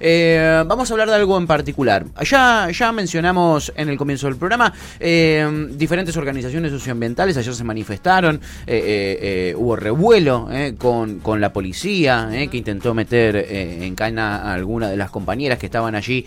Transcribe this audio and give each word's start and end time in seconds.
Eh, 0.00 0.62
vamos 0.66 0.90
a 0.90 0.94
hablar 0.94 1.08
de 1.08 1.14
algo 1.14 1.38
en 1.38 1.46
particular. 1.46 2.04
Ya, 2.22 2.68
ya 2.70 2.92
mencionamos 2.92 3.72
en 3.76 3.88
el 3.88 3.96
comienzo 3.96 4.26
del 4.26 4.36
programa 4.36 4.72
eh, 5.00 5.68
diferentes 5.70 6.16
organizaciones 6.16 6.72
socioambientales 6.72 7.36
ayer 7.36 7.54
se 7.54 7.64
manifestaron, 7.64 8.40
eh, 8.66 9.54
hubo 9.56 9.76
revuelo 9.76 10.48
con, 10.78 11.20
con, 11.20 11.40
la 11.40 11.52
policía 11.52 12.28
que 12.50 12.56
intentó 12.56 12.94
meter 12.94 13.36
en 13.36 13.94
cana 13.94 14.38
a 14.38 14.54
alguna 14.54 14.88
de 14.88 14.96
las 14.96 15.10
compañeras 15.10 15.58
que 15.58 15.66
estaban 15.66 15.94
allí 15.94 16.24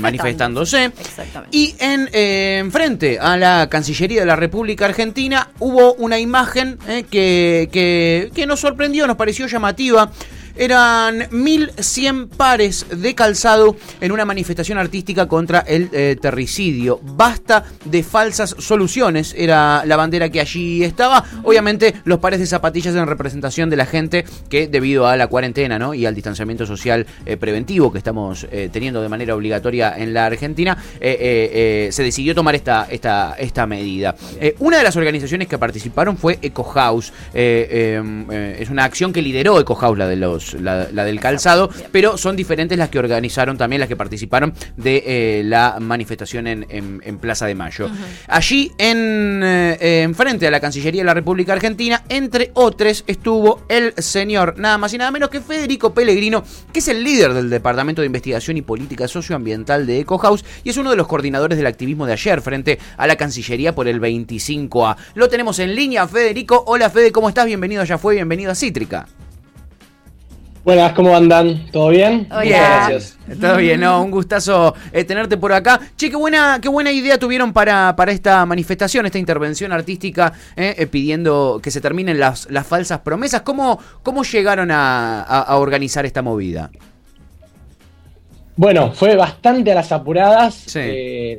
manifestándose. 0.00 0.92
Y 1.50 1.74
en 1.78 2.70
frente 2.72 3.18
a 3.20 3.36
la 3.36 3.68
Cancillería 3.68 4.20
de 4.20 4.26
la 4.26 4.36
República 4.36 4.86
Argentina 4.86 5.50
hubo 5.58 5.94
una 5.94 6.18
imagen 6.18 6.78
que, 7.10 7.68
que, 7.72 8.30
que 8.34 8.46
nos 8.46 8.60
sorprendió, 8.60 9.06
nos 9.06 9.16
pareció 9.16 9.46
llamativa. 9.46 10.10
Eran 10.58 11.20
1.100 11.30 12.30
pares 12.30 12.84
de 12.90 13.14
calzado 13.14 13.76
en 14.00 14.10
una 14.10 14.24
manifestación 14.24 14.76
artística 14.76 15.28
contra 15.28 15.60
el 15.60 15.88
eh, 15.92 16.16
terricidio. 16.20 16.98
Basta 17.00 17.64
de 17.84 18.02
falsas 18.02 18.56
soluciones, 18.58 19.36
era 19.38 19.84
la 19.86 19.94
bandera 19.94 20.30
que 20.30 20.40
allí 20.40 20.82
estaba. 20.82 21.24
Obviamente 21.44 21.94
los 22.04 22.18
pares 22.18 22.40
de 22.40 22.46
zapatillas 22.46 22.96
en 22.96 23.06
representación 23.06 23.70
de 23.70 23.76
la 23.76 23.86
gente 23.86 24.24
que 24.50 24.66
debido 24.66 25.06
a 25.06 25.16
la 25.16 25.28
cuarentena 25.28 25.78
¿no? 25.78 25.94
y 25.94 26.06
al 26.06 26.16
distanciamiento 26.16 26.66
social 26.66 27.06
eh, 27.24 27.36
preventivo 27.36 27.92
que 27.92 27.98
estamos 27.98 28.44
eh, 28.50 28.68
teniendo 28.72 29.00
de 29.00 29.08
manera 29.08 29.36
obligatoria 29.36 29.96
en 29.96 30.12
la 30.12 30.26
Argentina, 30.26 30.76
se 31.00 32.02
decidió 32.02 32.34
tomar 32.34 32.56
esta, 32.56 32.88
esta, 32.90 33.36
esta 33.38 33.64
medida. 33.66 34.16
una 34.58 34.78
de 34.78 34.82
las 34.82 34.96
organizaciones 34.96 35.46
que 35.46 35.56
participaron 35.56 36.16
fue 36.16 36.40
Eco 36.42 36.64
House. 36.64 37.12
es 37.32 38.70
una 38.70 38.84
acción 38.84 39.12
que 39.12 39.22
lideró 39.22 39.60
Eco 39.60 39.76
House, 39.76 39.96
la 39.96 40.08
de 40.08 40.16
los 40.16 40.47
la, 40.54 40.86
del 40.86 41.20
calzado, 41.20 41.70
pero 41.92 42.16
son 42.16 42.36
diferentes 42.36 42.78
las 42.78 42.88
que 42.88 42.98
organizaron 42.98 43.56
también, 43.56 43.80
las 43.80 43.88
que 43.88 43.96
participaron 43.96 44.54
de 44.76 45.02
eh, 45.06 45.42
la 45.44 45.78
manifestación 45.80 46.46
en, 46.46 47.18
Plaza 47.18 47.46
de 47.46 47.54
Mayo. 47.54 47.90
Allí, 48.28 48.70
en, 48.78 49.40
eh, 49.44 50.08
frente 50.14 50.46
a 50.46 50.50
la 50.50 50.60
Cancillería 50.60 51.02
de 51.02 51.06
la 51.06 51.14
República 51.14 51.52
Argentina, 51.52 52.04
entre 52.08 52.50
otros, 52.54 53.04
estuvo 53.06 53.62
el 53.68 53.92
señor, 53.98 54.58
nada 54.58 54.78
más 54.78 54.94
y 54.94 54.98
nada 54.98 55.10
menos 55.10 55.30
que 55.30 55.40
Federico 55.40 55.92
Pellegrino, 55.92 56.44
que 56.72 56.78
es 56.78 56.88
el 56.88 57.02
líder 57.02 57.34
del 57.34 57.50
Departamento 57.50 58.02
de 58.02 58.06
Investigación 58.06 58.56
y 58.56 58.62
Política 58.62 59.08
Socioambiental 59.08 59.86
de 59.86 60.00
EcoHouse 60.00 60.44
y 60.64 60.70
es 60.70 60.76
uno 60.76 60.90
de 60.90 60.96
los 60.96 61.06
coordinadores 61.06 61.58
del 61.58 61.66
activismo 61.66 62.06
de 62.06 62.12
ayer 62.12 62.40
frente 62.40 62.78
a 62.96 63.06
la 63.06 63.16
Cancillería 63.16 63.74
por 63.74 63.88
el 63.88 64.00
25A. 64.00 64.96
Lo 65.14 65.28
tenemos 65.28 65.58
en 65.58 65.74
línea, 65.74 66.06
Federico. 66.06 66.64
Hola, 66.66 66.90
Fede, 66.90 67.12
¿cómo 67.12 67.28
estás? 67.28 67.46
Bienvenido, 67.46 67.84
ya 67.84 67.98
fue, 67.98 68.14
bienvenido 68.14 68.52
a 68.52 68.54
Cítrica. 68.54 69.06
Buenas, 70.68 70.92
¿cómo 70.92 71.16
andan? 71.16 71.64
¿Todo 71.72 71.88
bien? 71.88 72.26
Hola. 72.30 72.44
Gracias. 72.44 73.16
Todo 73.40 73.56
bien, 73.56 73.80
¿no? 73.80 74.02
Un 74.02 74.10
gustazo 74.10 74.74
eh, 74.92 75.02
tenerte 75.02 75.38
por 75.38 75.50
acá. 75.50 75.80
Che, 75.96 76.10
qué 76.10 76.16
buena, 76.16 76.58
qué 76.60 76.68
buena 76.68 76.92
idea 76.92 77.16
tuvieron 77.18 77.54
para, 77.54 77.96
para 77.96 78.12
esta 78.12 78.44
manifestación, 78.44 79.06
esta 79.06 79.16
intervención 79.16 79.72
artística, 79.72 80.30
eh, 80.54 80.74
eh, 80.76 80.86
pidiendo 80.86 81.58
que 81.62 81.70
se 81.70 81.80
terminen 81.80 82.20
las, 82.20 82.50
las 82.50 82.66
falsas 82.66 83.00
promesas. 83.00 83.40
¿Cómo, 83.40 83.80
cómo 84.02 84.24
llegaron 84.24 84.68
a, 84.70 85.46
organizar 85.52 86.04
esta 86.04 86.20
movida? 86.20 86.70
Bueno, 88.54 88.92
fue 88.92 89.16
bastante 89.16 89.72
a 89.72 89.74
las 89.74 89.90
apuradas. 89.90 90.54
Sí. 90.66 91.38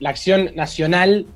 la 0.00 0.10
acción 0.10 0.50
nacional 0.56 1.26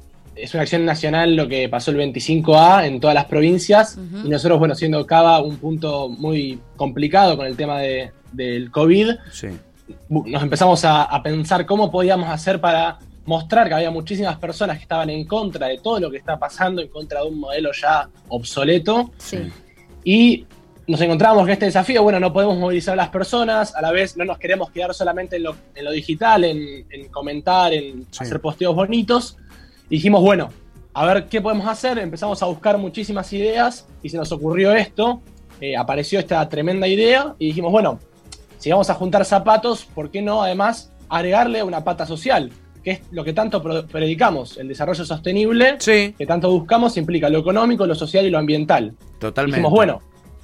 es 0.41 0.55
una 0.55 0.63
acción 0.63 0.85
nacional 0.85 1.35
lo 1.35 1.49
que 1.49 1.69
pasó 1.69 1.91
el 1.91 1.99
25A 1.99 2.87
en 2.87 3.01
todas 3.01 3.15
las 3.15 3.27
provincias. 3.27 3.99
Y 4.25 4.29
nosotros, 4.29 4.59
bueno, 4.59 4.75
siendo 4.75 5.05
Cava 5.07 5.41
un 5.41 5.57
punto 5.57 6.09
muy 6.09 6.61
complicado 6.77 7.37
con 7.37 7.47
el 7.47 7.57
tema 7.57 7.81
de, 7.81 8.13
del 8.33 8.71
COVID, 8.71 9.11
nos 10.09 10.43
empezamos 10.43 10.85
a, 10.85 11.23
pensar 11.23 11.67
cómo 11.67 11.91
podíamos 11.91 12.29
hacer 12.29 12.61
para 12.61 12.99
mostrar 13.25 13.69
que 13.69 13.75
había 13.75 13.91
muchísimas 13.91 14.37
personas 14.39 14.79
que 14.79 14.83
estaban 14.83 15.11
en 15.11 15.27
contra 15.27 15.67
de 15.67 15.79
todo 15.79 16.01
lo 16.01 16.11
que 16.11 16.17
está 16.17 16.39
pasando, 16.39 16.81
en 16.81 16.89
contra 16.89 17.21
de 17.21 17.29
un 17.29 17.41
modelo 17.41 17.71
ya 17.73 18.09
obsoleto. 18.29 19.11
Y 20.05 20.47
nos 20.87 21.01
encontramos 21.03 21.43
con 21.43 21.51
este 21.51 21.67
desafío, 21.67 22.03
bueno, 22.03 22.19
no 22.19 22.33
podemos 22.33 22.57
movilizar 22.57 22.95
a 22.95 22.97
las 22.97 23.11
personas, 23.11 23.75
a 23.75 23.83
la 23.83 23.93
vez 23.93 24.17
no 24.17 24.25
nos 24.25 24.39
queremos 24.39 24.71
quedar 24.71 24.95
solamente 24.95 25.37
en 25.37 25.43
lo, 25.43 25.55
en 25.75 25.85
lo 25.85 25.93
digital, 25.93 26.45
en, 26.45 26.87
comentar, 27.11 27.75
en 27.75 28.07
hacer 28.19 28.41
posteos 28.41 28.75
bonitos, 28.75 29.37
dijimos, 29.89 30.23
bueno, 30.23 30.51
a 30.95 31.07
ver 31.07 31.27
qué 31.27 31.41
podemos 31.41 31.67
hacer. 31.67 31.99
Empezamos 31.99 32.43
a 32.43 32.47
buscar 32.47 32.77
muchísimas 32.79 33.33
ideas 33.33 33.87
y 34.03 34.09
se 34.09 34.17
nos 34.17 34.33
ocurrió 34.33 34.73
esto. 34.73 35.21
Eh, 35.61 35.77
apareció 35.77 36.19
esta 36.19 36.49
tremenda 36.49 36.87
idea 36.87 37.35
y 37.39 37.47
dijimos, 37.47 37.73
bueno, 37.73 37.99
si 38.59 38.71
vamos 38.71 38.91
a 38.91 38.95
juntar 38.95 39.25
zapatos, 39.25 39.85
¿por 39.85 40.11
qué 40.11 40.23
no 40.23 40.43
además 40.43 40.93
agregarle 41.09 41.63
una 41.63 41.85
pata 41.85 42.07
social? 42.07 42.51
Que 42.83 42.91
es 42.93 43.01
lo 43.11 43.25
que 43.25 43.33
tanto 43.33 43.63
predicamos, 43.87 44.57
el 44.57 44.69
desarrollo 44.69 45.05
sostenible, 45.05 45.79
que 45.79 46.27
tanto 46.27 46.51
buscamos, 46.51 46.97
implica 46.97 47.29
lo 47.29 47.39
económico, 47.39 47.87
lo 47.87 47.95
social 47.95 48.25
y 48.27 48.31
lo 48.31 48.39
ambiental. 48.39 48.95
Totalmente. 49.19 49.57
Dijimos, 49.57 49.73
bueno, 49.73 50.01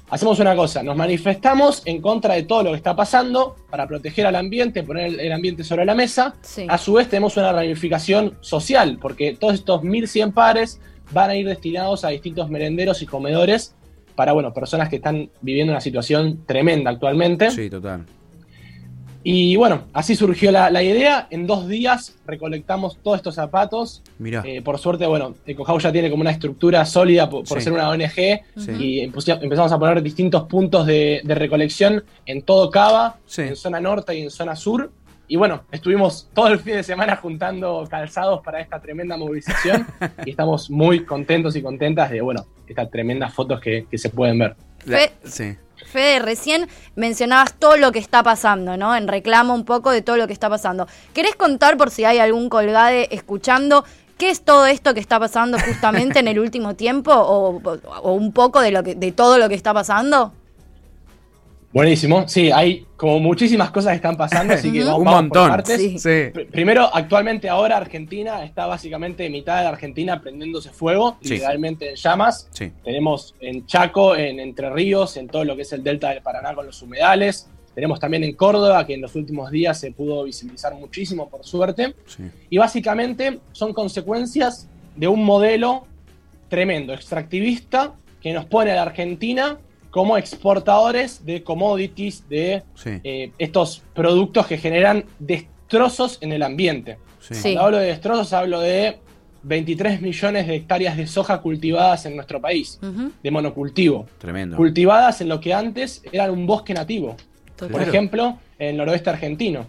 hacemos 0.09 0.39
una 0.39 0.55
cosa, 0.55 0.83
nos 0.83 0.95
manifestamos 0.95 1.81
en 1.85 2.01
contra 2.01 2.35
de 2.35 2.43
todo 2.43 2.63
lo 2.63 2.71
que 2.71 2.77
está 2.77 2.95
pasando 2.95 3.55
para 3.69 3.87
proteger 3.87 4.25
al 4.25 4.35
ambiente, 4.35 4.83
poner 4.83 5.19
el 5.19 5.31
ambiente 5.31 5.63
sobre 5.63 5.85
la 5.85 5.95
mesa. 5.95 6.35
A 6.67 6.77
su 6.77 6.93
vez 6.93 7.09
tenemos 7.09 7.37
una 7.37 7.51
ramificación 7.51 8.37
social, 8.41 8.97
porque 9.01 9.35
todos 9.39 9.55
estos 9.55 9.81
1.100 9.81 10.33
pares 10.33 10.79
van 11.11 11.29
a 11.29 11.35
ir 11.35 11.47
destinados 11.47 12.03
a 12.05 12.09
distintos 12.09 12.49
merenderos 12.49 13.01
y 13.01 13.05
comedores 13.05 13.75
para, 14.15 14.31
bueno, 14.31 14.53
personas 14.53 14.89
que 14.89 14.97
están 14.97 15.29
viviendo 15.41 15.73
una 15.73 15.81
situación 15.81 16.45
tremenda 16.45 16.91
actualmente. 16.91 17.51
Sí, 17.51 17.69
total. 17.69 18.05
Y 19.27 19.55
bueno, 19.55 19.85
así 19.91 20.15
surgió 20.15 20.51
la, 20.51 20.83
idea. 20.83 21.25
En 21.31 21.47
dos 21.47 21.67
días 21.67 22.15
recolectamos 22.27 22.99
todos 23.01 23.17
estos 23.17 23.33
zapatos. 23.33 24.03
Mira. 24.19 24.43
Eh, 24.45 24.61
por 24.61 24.77
suerte, 24.77 25.07
bueno, 25.07 25.33
EcoHouse 25.47 25.81
ya 25.81 25.91
tiene 25.91 26.11
como 26.11 26.21
una 26.21 26.29
estructura 26.29 26.85
sólida 26.85 27.27
por, 27.27 27.47
ser 27.59 27.73
una 27.73 27.89
ONG. 27.89 28.43
Y 28.79 28.99
empezamos 28.99 29.71
a 29.71 29.79
poner 29.79 30.03
distintos 30.03 30.43
puntos 30.43 30.85
de, 30.85 31.23
recolección 31.25 32.03
en 32.27 32.43
todo 32.43 32.69
Cava, 32.69 33.17
en 33.37 33.55
zona 33.55 33.81
norte 33.81 34.15
y 34.15 34.21
en 34.21 34.29
zona 34.29 34.55
sur. 34.55 34.91
Y 35.27 35.37
bueno, 35.37 35.63
estuvimos 35.71 36.29
todo 36.31 36.49
el 36.49 36.59
fin 36.59 36.75
de 36.75 36.83
semana 36.83 37.15
juntando 37.15 37.83
calzados 37.89 38.41
para 38.43 38.61
esta 38.61 38.79
tremenda 38.79 39.17
movilización. 39.17 39.87
y 40.23 40.29
estamos 40.29 40.69
muy 40.69 41.03
contentos 41.03 41.55
y 41.55 41.63
contentas 41.63 42.11
de, 42.11 42.21
bueno, 42.21 42.45
estas 42.67 42.91
tremendas 42.91 43.33
fotos 43.33 43.59
que, 43.59 43.87
se 43.91 44.09
pueden 44.11 44.37
ver. 44.37 44.55
sí. 45.23 45.55
Fede, 45.85 46.19
recién 46.19 46.67
mencionabas 46.95 47.53
todo 47.53 47.77
lo 47.77 47.91
que 47.91 47.99
está 47.99 48.23
pasando, 48.23 48.77
¿no? 48.77 48.95
En 48.95 49.07
reclamo 49.07 49.53
un 49.53 49.65
poco 49.65 49.91
de 49.91 50.01
todo 50.01 50.17
lo 50.17 50.27
que 50.27 50.33
está 50.33 50.49
pasando. 50.49 50.87
¿Querés 51.13 51.35
contar 51.35 51.77
por 51.77 51.91
si 51.91 52.05
hay 52.05 52.19
algún 52.19 52.49
colgade 52.49 53.07
escuchando 53.13 53.85
¿Qué 54.17 54.29
es 54.29 54.41
todo 54.41 54.65
esto 54.65 54.93
que 54.93 55.01
está 55.01 55.19
pasando 55.19 55.59
justamente 55.59 56.19
en 56.19 56.27
el 56.27 56.39
último 56.45 56.75
tiempo? 56.75 57.11
O, 57.13 58.13
un 58.13 58.31
poco 58.31 58.61
de, 58.61 58.71
lo 58.71 58.83
que, 58.83 58.95
de 58.95 59.11
todo 59.11 59.37
lo 59.37 59.49
que 59.49 59.55
está 59.55 59.73
pasando? 59.73 60.31
Buenísimo, 61.75 62.25
sí, 62.25 62.51
hay 62.53 62.85
como 62.95 63.19
muchísimas 63.19 63.69
cosas 63.69 63.91
que 63.91 63.95
están 63.97 64.15
pasando, 64.15 64.53
así 64.53 64.71
que 64.71 64.85
vamos, 64.85 64.99
un 64.99 65.03
montón. 65.03 65.49
Por 65.49 65.57
partes. 65.57 66.07
Primero, 66.49 66.89
actualmente 66.95 67.49
ahora 67.49 67.75
Argentina 67.75 68.45
está 68.45 68.65
básicamente 68.65 69.29
mitad 69.29 69.59
de 69.59 69.67
Argentina 69.67 70.21
prendiéndose 70.21 70.69
fuego, 70.69 71.17
literalmente 71.19 71.89
en 71.89 71.95
llamas. 71.97 72.49
Tenemos 72.81 73.35
en 73.41 73.65
Chaco, 73.65 74.15
en 74.15 74.39
Entre 74.39 74.69
Ríos, 74.69 75.17
en 75.17 75.27
todo 75.27 75.43
lo 75.43 75.57
que 75.57 75.63
es 75.63 75.73
el 75.73 75.83
delta 75.83 76.11
del 76.11 76.21
Paraná 76.21 76.55
con 76.55 76.65
los 76.65 76.81
humedales. 76.81 77.49
Tenemos 77.73 77.99
también 77.99 78.23
en 78.23 78.31
Córdoba, 78.35 78.87
que 78.87 78.93
en 78.93 79.01
los 79.01 79.13
últimos 79.13 79.51
días 79.51 79.77
se 79.77 79.91
pudo 79.91 80.23
visibilizar 80.23 80.73
muchísimo, 80.75 81.27
por 81.27 81.43
suerte. 81.43 81.93
Y 82.49 82.57
básicamente 82.57 83.41
son 83.51 83.73
consecuencias 83.73 84.69
de 84.95 85.09
un 85.09 85.25
modelo 85.25 85.87
tremendo, 86.47 86.93
extractivista, 86.93 87.95
que 88.21 88.31
nos 88.31 88.45
pone 88.45 88.71
a 88.71 88.75
la 88.75 88.83
Argentina 88.83 89.57
como 89.95 90.17
exportadores 90.17 91.25
de 91.25 91.41
commodities, 91.41 92.27
de 92.27 92.63
eh, 92.83 93.31
estos 93.37 93.81
productos 93.93 94.45
que 94.45 94.57
generan 94.57 95.05
destrozos 95.19 96.17
en 96.19 96.33
el 96.33 96.43
ambiente. 96.43 96.97
Cuando 97.41 97.61
hablo 97.61 97.77
de 97.77 97.85
destrozos, 97.85 98.33
hablo 98.33 98.59
de 98.59 98.97
23 99.43 100.01
millones 100.01 100.47
de 100.47 100.55
hectáreas 100.57 100.97
de 100.97 101.07
soja 101.07 101.39
cultivadas 101.39 102.05
en 102.07 102.17
nuestro 102.17 102.41
país, 102.41 102.77
de 103.23 103.31
monocultivo. 103.31 104.05
Tremendo. 104.17 104.57
Cultivadas 104.57 105.21
en 105.21 105.29
lo 105.29 105.39
que 105.39 105.53
antes 105.53 106.03
era 106.11 106.29
un 106.29 106.45
bosque 106.45 106.73
nativo. 106.73 107.15
Por 107.55 107.81
ejemplo, 107.81 108.37
en 108.59 108.71
el 108.71 108.75
noroeste 108.75 109.11
argentino. 109.11 109.67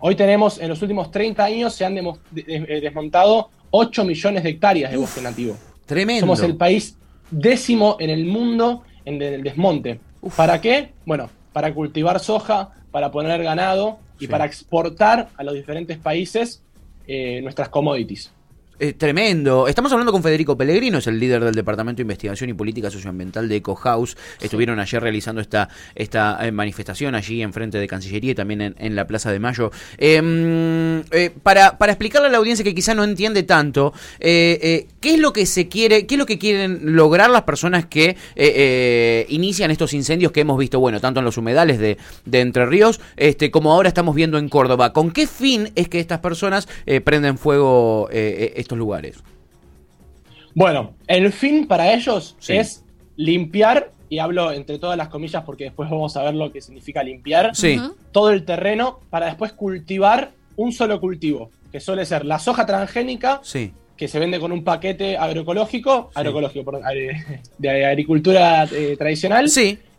Hoy 0.00 0.16
tenemos, 0.16 0.58
en 0.58 0.70
los 0.70 0.82
últimos 0.82 1.12
30 1.12 1.44
años, 1.44 1.72
se 1.72 1.84
han 1.84 1.96
eh, 1.98 2.80
desmontado 2.82 3.50
8 3.70 4.04
millones 4.04 4.42
de 4.42 4.48
hectáreas 4.48 4.90
de 4.90 4.96
bosque 4.96 5.20
nativo. 5.20 5.56
Tremendo. 5.86 6.22
Somos 6.22 6.42
el 6.42 6.56
país 6.56 6.98
décimo 7.30 7.96
en 8.00 8.10
el 8.10 8.26
mundo 8.26 8.82
en 9.04 9.20
el 9.20 9.42
desmonte. 9.42 10.00
¿Para 10.36 10.60
qué? 10.60 10.92
Bueno, 11.04 11.30
para 11.52 11.72
cultivar 11.74 12.20
soja, 12.20 12.70
para 12.90 13.10
poner 13.10 13.42
ganado 13.42 13.98
y 14.18 14.26
para 14.26 14.44
exportar 14.44 15.28
a 15.36 15.42
los 15.42 15.54
diferentes 15.54 15.98
países 15.98 16.62
eh, 17.06 17.40
nuestras 17.42 17.68
commodities. 17.68 18.32
Eh, 18.82 18.94
tremendo. 18.94 19.68
Estamos 19.68 19.92
hablando 19.92 20.10
con 20.10 20.24
Federico 20.24 20.56
Pellegrino, 20.56 20.98
es 20.98 21.06
el 21.06 21.20
líder 21.20 21.44
del 21.44 21.54
Departamento 21.54 21.98
de 21.98 22.02
Investigación 22.02 22.50
y 22.50 22.54
Política 22.54 22.90
Socioambiental 22.90 23.48
de 23.48 23.54
Eco 23.54 23.76
House. 23.76 24.16
Estuvieron 24.40 24.80
ayer 24.80 25.00
realizando 25.00 25.40
esta, 25.40 25.68
esta 25.94 26.44
eh, 26.44 26.50
manifestación 26.50 27.14
allí 27.14 27.42
enfrente 27.42 27.78
de 27.78 27.86
Cancillería 27.86 28.32
y 28.32 28.34
también 28.34 28.74
en, 28.76 28.96
la 28.96 29.06
Plaza 29.06 29.30
de 29.30 29.38
Mayo. 29.38 29.70
Em, 29.98 31.04
para, 31.44 31.78
para 31.78 31.92
explicarle 31.92 32.26
a 32.26 32.30
la 32.32 32.38
audiencia 32.38 32.64
que 32.64 32.74
quizá 32.74 32.92
no 32.92 33.04
entiende 33.04 33.44
tanto, 33.44 33.92
¿qué 34.18 34.88
es 35.00 35.18
lo 35.20 35.32
que 35.32 35.46
se 35.46 35.68
quiere, 35.68 36.04
qué 36.08 36.16
es 36.16 36.18
lo 36.18 36.26
que 36.26 36.40
quieren 36.40 36.80
lograr 36.96 37.30
las 37.30 37.42
personas 37.42 37.86
que 37.86 38.16
inician 39.28 39.70
estos 39.70 39.94
incendios 39.94 40.32
que 40.32 40.40
hemos 40.40 40.58
visto, 40.58 40.80
bueno, 40.80 41.00
tanto 41.00 41.20
en 41.20 41.24
los 41.24 41.38
humedales 41.38 41.78
de, 41.78 41.98
de 42.24 42.40
Entre 42.40 42.66
Ríos, 42.66 43.00
este, 43.16 43.52
como 43.52 43.72
ahora 43.72 43.86
estamos 43.86 44.16
viendo 44.16 44.38
en 44.38 44.48
Córdoba? 44.48 44.92
¿Con 44.92 45.12
qué 45.12 45.28
fin 45.28 45.70
es 45.76 45.88
que 45.88 46.00
estas 46.00 46.18
personas 46.18 46.66
prenden 47.04 47.38
fuego 47.38 48.08
estos 48.10 48.71
lugares? 48.78 49.22
Bueno, 50.54 50.94
el 51.06 51.32
fin 51.32 51.66
para 51.66 51.92
ellos 51.94 52.36
es 52.48 52.84
limpiar, 53.16 53.90
y 54.08 54.18
hablo 54.18 54.52
entre 54.52 54.78
todas 54.78 54.98
las 54.98 55.08
comillas 55.08 55.42
porque 55.44 55.64
después 55.64 55.88
vamos 55.88 56.14
a 56.18 56.22
ver 56.22 56.34
lo 56.34 56.52
que 56.52 56.60
significa 56.60 57.02
limpiar, 57.02 57.52
todo 58.12 58.30
el 58.30 58.44
terreno 58.44 59.00
para 59.08 59.26
después 59.26 59.52
cultivar 59.52 60.32
un 60.56 60.72
solo 60.72 61.00
cultivo, 61.00 61.50
que 61.70 61.80
suele 61.80 62.04
ser 62.04 62.26
la 62.26 62.38
soja 62.38 62.66
transgénica, 62.66 63.40
que 63.96 64.08
se 64.08 64.18
vende 64.18 64.38
con 64.38 64.52
un 64.52 64.64
paquete 64.64 65.16
agroecológico, 65.16 66.10
agroecológico, 66.14 66.80
de 67.56 67.86
agricultura 67.86 68.64
eh, 68.64 68.96
tradicional, 68.98 69.50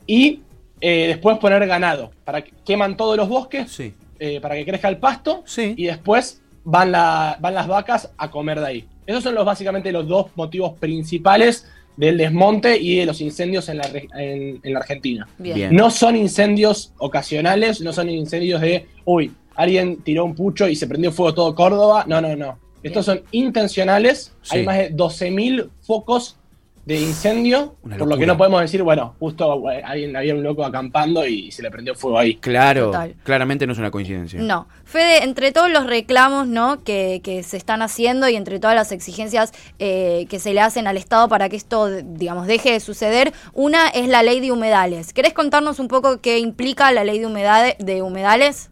y 0.06 0.42
eh, 0.80 1.08
después 1.08 1.40
poner 1.40 1.66
ganado, 1.66 2.12
para 2.24 2.44
que 2.44 2.52
queman 2.64 2.96
todos 2.96 3.18
los 3.18 3.28
bosques, 3.28 3.80
eh, 4.20 4.40
para 4.42 4.54
que 4.56 4.66
crezca 4.66 4.90
el 4.90 4.98
pasto, 4.98 5.44
y 5.58 5.86
después 5.86 6.43
van, 6.64 6.92
van 6.92 7.54
las 7.54 7.68
vacas 7.68 8.12
a 8.18 8.30
comer 8.30 8.60
de 8.60 8.66
ahí. 8.66 8.88
Esos 9.06 9.24
son 9.24 9.36
los, 9.36 9.46
básicamente 9.46 9.92
los 9.92 10.08
dos 10.08 10.28
motivos 10.36 10.74
principales 10.78 11.68
del 11.98 12.18
desmonte 12.18 12.78
y 12.78 12.98
de 12.98 13.06
los 13.06 13.22
incendios 13.22 13.70
en 13.70 13.78
la, 13.78 13.90
en, 14.16 14.60
la 14.64 14.80
Argentina. 14.80 15.28
No 15.72 15.92
son 15.92 16.16
incendios 16.16 16.94
ocasionales, 16.98 17.82
no 17.82 17.94
son 17.94 18.10
incendios 18.10 18.62
de, 18.62 18.88
uy, 19.06 19.32
alguien 19.56 19.98
tiró 19.98 20.26
un 20.26 20.36
pucho 20.36 20.68
y 20.68 20.76
se 20.76 20.88
prendió 20.88 21.12
fuego 21.12 21.34
todo 21.34 21.56
Córdoba. 21.56 22.06
No, 22.08 22.22
no, 22.22 22.36
no. 22.36 22.58
Estos 22.82 23.06
son 23.06 23.22
intencionales. 23.32 24.34
Hay 24.50 24.66
más 24.66 24.78
de 24.78 24.94
12.000 24.94 25.70
focos 25.82 26.38
de 26.86 27.00
incendio, 27.00 27.76
por 27.98 28.08
lo 28.08 28.18
que 28.18 28.26
no 28.26 28.38
podemos 28.38 28.60
decir, 28.60 28.84
bueno, 28.84 29.16
justo 29.18 29.72
eh, 29.72 29.82
alguien 29.86 30.16
había 30.18 30.36
un 30.36 30.44
loco 30.44 30.66
acampando 30.66 31.26
y 31.26 31.50
se 31.52 31.64
le 31.64 31.72
prendió 31.72 31.96
fuego 31.96 32.20
ahí. 32.20 32.36
Claro, 32.36 32.92
claramente 33.24 33.66
no 33.66 33.72
es 33.72 33.80
una 33.80 33.90
coincidencia. 33.90 34.42
No, 34.42 34.68
Fede, 34.84 35.24
entre 35.24 35.54
todos 35.54 35.72
los 35.72 35.88
reclamos 35.88 36.48
¿no? 36.48 36.84
que, 36.84 37.22
se 37.46 37.58
están 37.58 37.82
haciendo 37.82 38.28
y 38.28 38.36
entre 38.36 38.60
todas 38.60 38.76
las 38.76 38.92
exigencias 38.92 39.54
eh, 39.80 40.26
que 40.30 40.40
se 40.40 40.54
le 40.54 40.60
hacen 40.60 40.88
al 40.88 40.98
Estado 40.98 41.30
para 41.30 41.48
que 41.48 41.56
esto, 41.56 41.88
digamos, 41.88 42.48
deje 42.48 42.74
de 42.74 42.80
suceder, 42.82 43.32
una 43.54 43.88
es 43.88 44.10
la 44.10 44.22
ley 44.22 44.42
de 44.42 44.52
humedales. 44.52 45.14
¿Querés 45.14 45.34
contarnos 45.34 45.80
un 45.80 45.88
poco 45.88 46.20
qué 46.20 46.40
implica 46.40 46.92
la 46.92 47.06
ley 47.06 47.20
de, 47.20 47.28
humedades, 47.28 47.76
de 47.80 48.02
humedales? 48.02 48.72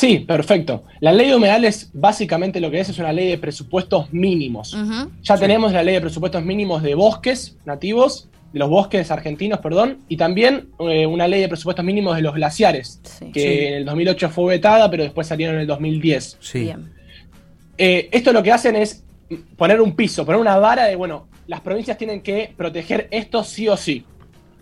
Sí, 0.00 0.20
perfecto. 0.20 0.84
La 1.00 1.12
ley 1.12 1.28
de 1.28 1.36
humedales 1.36 1.90
básicamente 1.92 2.58
lo 2.58 2.70
que 2.70 2.80
es 2.80 2.88
es 2.88 2.98
una 2.98 3.12
ley 3.12 3.28
de 3.28 3.36
presupuestos 3.36 4.10
mínimos. 4.14 4.74
Ya 5.22 5.36
tenemos 5.36 5.72
la 5.72 5.82
ley 5.82 5.92
de 5.92 6.00
presupuestos 6.00 6.42
mínimos 6.42 6.82
de 6.82 6.94
bosques 6.94 7.58
nativos, 7.66 8.30
de 8.50 8.60
los 8.60 8.70
bosques 8.70 9.10
argentinos, 9.10 9.60
perdón, 9.60 9.98
y 10.08 10.16
también 10.16 10.70
eh, 10.78 11.04
una 11.04 11.28
ley 11.28 11.42
de 11.42 11.48
presupuestos 11.48 11.84
mínimos 11.84 12.16
de 12.16 12.22
los 12.22 12.34
glaciares, 12.34 13.02
que 13.34 13.68
en 13.68 13.74
el 13.74 13.84
2008 13.84 14.30
fue 14.30 14.54
vetada, 14.54 14.90
pero 14.90 15.02
después 15.02 15.26
salieron 15.26 15.56
en 15.56 15.60
el 15.60 15.66
2010. 15.66 16.38
Sí. 16.40 16.72
Eh, 17.76 18.08
esto 18.10 18.32
lo 18.32 18.42
que 18.42 18.52
hacen 18.52 18.76
es 18.76 19.04
poner 19.58 19.82
un 19.82 19.94
piso, 19.94 20.24
poner 20.24 20.40
una 20.40 20.56
vara 20.56 20.86
de, 20.86 20.96
bueno, 20.96 21.28
las 21.46 21.60
provincias 21.60 21.98
tienen 21.98 22.22
que 22.22 22.54
proteger 22.56 23.06
esto 23.10 23.44
sí 23.44 23.68
o 23.68 23.76
sí. 23.76 24.06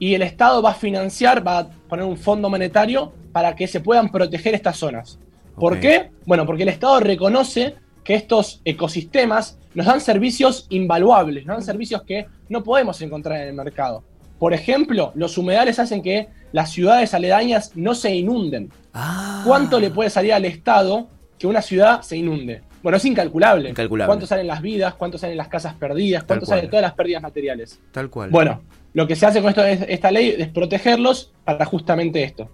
Y 0.00 0.14
el 0.14 0.22
Estado 0.22 0.60
va 0.62 0.72
a 0.72 0.74
financiar, 0.74 1.46
va 1.46 1.58
a 1.58 1.68
poner 1.68 2.04
un 2.04 2.16
fondo 2.16 2.50
monetario 2.50 3.12
para 3.30 3.54
que 3.54 3.68
se 3.68 3.78
puedan 3.78 4.10
proteger 4.10 4.56
estas 4.56 4.76
zonas. 4.76 5.16
¿Por 5.58 5.80
qué? 5.80 6.10
Bueno, 6.26 6.46
porque 6.46 6.62
el 6.62 6.68
Estado 6.68 7.00
reconoce 7.00 7.74
que 8.04 8.14
estos 8.14 8.60
ecosistemas 8.64 9.58
nos 9.74 9.86
dan 9.86 10.00
servicios 10.00 10.66
invaluables, 10.70 11.44
nos 11.46 11.56
dan 11.56 11.64
servicios 11.64 12.02
que 12.02 12.26
no 12.48 12.62
podemos 12.62 13.00
encontrar 13.02 13.40
en 13.42 13.48
el 13.48 13.54
mercado. 13.54 14.02
Por 14.38 14.54
ejemplo, 14.54 15.12
los 15.14 15.36
humedales 15.36 15.78
hacen 15.78 16.02
que 16.02 16.28
las 16.52 16.70
ciudades 16.70 17.12
aledañas 17.12 17.72
no 17.74 17.94
se 17.94 18.14
inunden. 18.14 18.70
Ah. 18.94 19.42
¿Cuánto 19.46 19.80
le 19.80 19.90
puede 19.90 20.10
salir 20.10 20.32
al 20.32 20.44
Estado 20.44 21.08
que 21.38 21.46
una 21.46 21.60
ciudad 21.60 22.02
se 22.02 22.16
inunde? 22.16 22.62
Bueno, 22.82 22.96
es 22.96 23.04
incalculable. 23.04 23.74
¿Cuánto 24.06 24.26
salen 24.26 24.46
las 24.46 24.62
vidas? 24.62 24.94
¿Cuánto 24.94 25.18
salen 25.18 25.36
las 25.36 25.48
casas 25.48 25.74
perdidas? 25.74 26.24
¿Cuánto 26.24 26.46
salen 26.46 26.70
todas 26.70 26.82
las 26.82 26.94
pérdidas 26.94 27.22
materiales? 27.22 27.80
Tal 27.92 28.08
cual. 28.08 28.30
Bueno, 28.30 28.62
lo 28.94 29.06
que 29.06 29.16
se 29.16 29.26
hace 29.26 29.40
con 29.40 29.50
esto, 29.50 29.64
esta 29.64 30.10
ley 30.10 30.34
es 30.38 30.48
protegerlos 30.48 31.32
para 31.44 31.64
justamente 31.64 32.22
esto. 32.22 32.48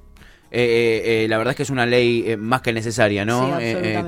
Eh, 0.50 0.62
eh, 0.62 1.24
eh, 1.24 1.28
la 1.28 1.36
verdad 1.38 1.50
es 1.50 1.56
que 1.56 1.62
es 1.64 1.70
una 1.70 1.84
ley 1.84 2.36
más 2.38 2.62
que 2.62 2.72
necesaria, 2.72 3.24
¿no? 3.24 3.58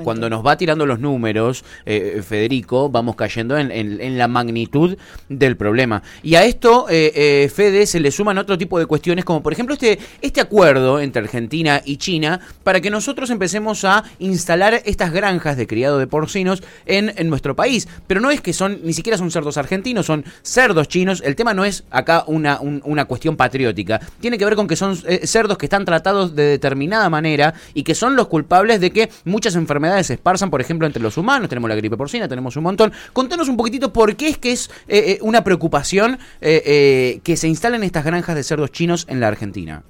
cuando 0.03 0.29
nos 0.29 0.45
va 0.45 0.55
tirando 0.55 0.85
los 0.85 0.99
números, 0.99 1.65
Federico, 1.85 2.89
vamos 2.89 3.15
cayendo 3.15 3.57
en, 3.57 4.17
la 4.17 4.27
magnitud 4.27 4.97
del 5.27 5.57
problema. 5.57 6.01
Y 6.23 6.35
a 6.35 6.45
esto, 6.45 6.85
Fede, 6.87 7.85
se 7.85 7.99
le 7.99 8.11
suman 8.11 8.37
otro 8.37 8.57
tipo 8.57 8.79
de 8.79 8.85
cuestiones, 8.85 9.25
como 9.25 9.43
por 9.43 9.51
ejemplo 9.51 9.73
este, 9.73 9.99
este 10.21 10.39
acuerdo 10.39 11.01
entre 11.01 11.21
Argentina 11.21 11.81
y 11.83 11.97
China 11.97 12.39
para 12.63 12.79
que 12.79 12.89
nosotros 12.89 13.29
empecemos 13.29 13.83
a 13.83 14.03
instalar 14.19 14.81
estas 14.85 15.11
granjas 15.11 15.57
de 15.57 15.67
criado 15.67 15.99
de 15.99 16.07
porcinos 16.07 16.63
en, 16.85 17.27
nuestro 17.29 17.55
país. 17.55 17.87
Pero 18.07 18.21
no 18.21 18.31
es 18.31 18.39
que 18.39 18.53
son, 18.53 18.79
ni 18.83 18.93
siquiera 18.93 19.17
son 19.17 19.31
cerdos 19.31 19.57
argentinos, 19.57 20.05
son 20.05 20.23
cerdos 20.43 20.87
chinos. 20.87 21.21
El 21.25 21.35
tema 21.35 21.53
no 21.53 21.65
es 21.65 21.83
acá 21.91 22.23
una, 22.27 22.59
una 22.61 23.05
cuestión 23.05 23.35
patriótica. 23.35 23.99
Tiene 24.21 24.37
que 24.37 24.45
ver 24.45 24.55
con 24.55 24.67
que 24.67 24.77
son 24.77 24.95
cerdos 24.95 25.57
que 25.57 25.65
están 25.65 25.83
tratados 25.83 26.36
de 26.37 26.43
determinada 26.43 27.09
manera 27.09 27.53
y 27.73 27.83
que 27.83 27.95
son 27.95 28.15
los 28.15 28.27
culpables 28.27 28.79
de 28.79 28.91
que 28.91 29.09
muchas 29.25 29.55
enfermedades 29.55 30.07
se 30.07 30.13
esparzan, 30.13 30.49
por 30.49 30.61
ejemplo, 30.61 30.87
entre 30.87 31.01
los 31.01 31.17
humanos. 31.17 31.49
Tenemos 31.49 31.69
la 31.69 31.75
gripe 31.75 31.97
porcina, 31.97 32.27
tenemos 32.27 32.55
un 32.55 32.63
montón. 32.63 32.93
Contanos 33.11 33.49
un 33.49 33.57
poquitito 33.57 33.91
por 33.91 34.15
qué 34.15 34.29
es 34.29 34.37
que 34.37 34.51
es 34.51 34.69
eh, 34.87 34.97
eh, 35.07 35.19
una 35.21 35.43
preocupación 35.43 36.19
eh, 36.39 37.19
que 37.23 37.35
se 37.35 37.47
instalen 37.47 37.83
estas 37.83 38.05
granjas 38.05 38.35
de 38.35 38.43
cerdos 38.43 38.71
chinos 38.71 39.05
en 39.09 39.19
la 39.19 39.27
Argentina. 39.27 39.83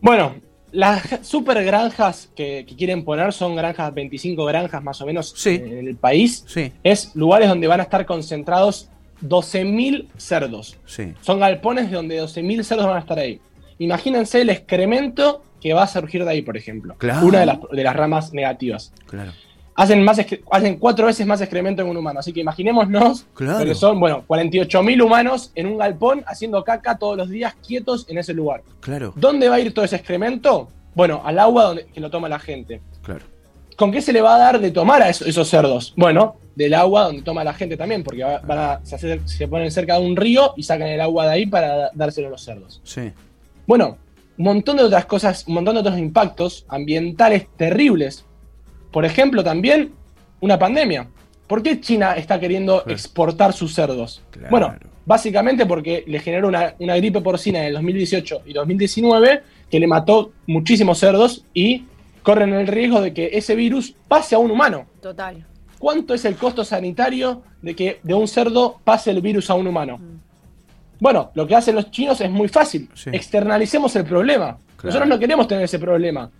Bueno, 0.00 0.34
las 0.72 1.20
super 1.22 1.64
granjas 1.64 2.28
que, 2.34 2.66
quieren 2.76 3.04
poner 3.04 3.32
son 3.32 3.54
granjas, 3.54 3.94
25 3.94 4.44
granjas 4.44 4.82
más 4.82 5.00
o 5.00 5.06
menos 5.06 5.46
en 5.46 5.86
el 5.86 5.96
país. 5.96 6.44
Sí. 6.46 6.72
Es 6.82 7.14
lugares 7.14 7.48
donde 7.48 7.68
van 7.68 7.80
a 7.80 7.84
estar 7.84 8.04
concentrados 8.04 8.90
12.000 9.24 10.08
cerdos. 10.16 10.76
Son 11.20 11.40
galpones 11.40 11.90
de 11.90 11.96
donde 11.96 12.22
12.000 12.22 12.62
cerdos 12.62 12.86
van 12.86 12.96
a 12.96 13.00
estar 13.00 13.18
ahí. 13.18 13.40
Imagínense 13.78 14.40
el 14.40 14.50
excremento 14.50 15.42
que 15.60 15.72
va 15.72 15.82
a 15.84 15.86
surgir 15.86 16.24
de 16.24 16.30
ahí, 16.30 16.42
por 16.42 16.56
ejemplo. 16.56 16.96
Una 17.22 17.40
de 17.40 17.82
las, 17.84 17.96
ramas 17.96 18.32
negativas. 18.32 18.92
Claro. 19.06 19.32
Hacen, 19.76 20.04
más 20.04 20.20
hacen 20.52 20.76
cuatro 20.78 21.06
veces 21.06 21.26
más 21.26 21.40
excremento 21.40 21.82
en 21.82 21.88
un 21.88 21.96
humano. 21.96 22.20
Así 22.20 22.32
que 22.32 22.40
imaginémonos 22.40 23.26
que 23.36 23.74
son, 23.74 23.98
bueno, 23.98 24.24
48.000 24.28 25.02
humanos 25.02 25.50
en 25.54 25.66
un 25.66 25.78
galpón 25.78 26.22
haciendo 26.26 26.62
caca 26.62 26.96
todos 26.96 27.16
los 27.16 27.28
días 27.28 27.54
quietos 27.66 28.06
en 28.08 28.18
ese 28.18 28.34
lugar. 28.34 28.62
Claro. 28.80 29.12
¿Dónde 29.16 29.48
va 29.48 29.56
a 29.56 29.60
ir 29.60 29.74
todo 29.74 29.84
ese 29.84 29.96
excremento? 29.96 30.68
Bueno, 30.94 31.22
al 31.24 31.40
agua 31.40 31.64
donde, 31.64 31.86
que 31.86 32.00
lo 32.00 32.10
toma 32.10 32.28
la 32.28 32.38
gente. 32.38 32.80
Claro. 33.02 33.24
¿Con 33.76 33.90
qué 33.92 34.00
se 34.00 34.12
le 34.12 34.20
va 34.20 34.36
a 34.36 34.38
dar 34.38 34.60
de 34.60 34.70
tomar 34.70 35.02
a 35.02 35.08
esos 35.08 35.48
cerdos? 35.48 35.92
Bueno, 35.96 36.36
del 36.54 36.74
agua 36.74 37.04
donde 37.04 37.22
toma 37.22 37.44
la 37.44 37.54
gente 37.54 37.76
también, 37.76 38.02
porque 38.02 38.22
van 38.22 38.80
se, 38.84 39.48
ponen 39.48 39.70
cerca 39.70 39.98
de 39.98 40.06
un 40.06 40.16
río 40.16 40.54
y 40.56 40.62
sacan 40.62 40.88
el 40.88 41.00
agua 41.00 41.26
de 41.26 41.32
ahí 41.32 41.46
para 41.46 41.90
dárselo 41.94 42.28
a 42.28 42.30
los 42.30 42.42
cerdos. 42.42 42.80
Sí. 42.84 43.12
Bueno, 43.66 43.98
un 44.38 44.44
montón 44.44 44.76
de 44.76 44.84
otras 44.84 45.06
cosas, 45.06 45.44
un 45.46 45.54
montón 45.54 45.74
de 45.74 45.80
otros 45.80 45.98
impactos 45.98 46.64
ambientales 46.68 47.46
terribles. 47.56 48.24
Por 48.90 49.04
ejemplo, 49.04 49.42
también 49.42 49.92
una 50.40 50.58
pandemia. 50.58 51.08
¿Por 51.46 51.62
qué 51.62 51.80
China 51.80 52.14
está 52.14 52.40
queriendo 52.40 52.84
exportar 52.86 53.52
sus 53.52 53.74
cerdos? 53.74 54.22
Bueno, 54.50 54.74
básicamente 55.04 55.66
porque 55.66 56.04
le 56.06 56.20
generó 56.20 56.48
una, 56.48 56.74
una 56.78 56.96
gripe 56.96 57.20
porcina 57.20 57.60
en 57.60 57.66
el 57.66 57.74
2018 57.74 58.42
y 58.46 58.52
2019 58.52 59.42
que 59.70 59.80
le 59.80 59.86
mató 59.86 60.32
muchísimos 60.46 60.98
cerdos 60.98 61.44
y 61.52 61.84
corren 62.24 62.52
el 62.54 62.66
riesgo 62.66 63.00
de 63.00 63.14
que 63.14 63.30
ese 63.34 63.54
virus 63.54 63.94
pase 64.08 64.34
a 64.34 64.38
un 64.38 64.50
humano. 64.50 64.86
Total. 65.00 65.46
¿Cuánto 65.78 66.14
es 66.14 66.24
el 66.24 66.36
costo 66.36 66.64
sanitario 66.64 67.42
de 67.62 67.76
que 67.76 68.00
de 68.02 68.14
un 68.14 68.26
cerdo 68.26 68.80
pase 68.82 69.10
el 69.10 69.20
virus 69.20 69.50
a 69.50 69.54
un 69.54 69.66
humano? 69.66 69.98
Mm. 69.98 70.18
Bueno, 70.98 71.30
lo 71.34 71.46
que 71.46 71.54
hacen 71.54 71.74
los 71.74 71.90
chinos 71.90 72.20
es 72.22 72.30
muy 72.30 72.48
fácil. 72.48 72.88
Externalicemos 73.12 73.94
el 73.94 74.04
problema. 74.04 74.56
Nosotros 74.82 75.08
no 75.08 75.18
queremos 75.18 75.46
tener 75.46 75.64
ese 75.64 75.78
problema. 75.78 76.30